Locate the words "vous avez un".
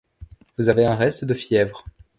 0.57-0.95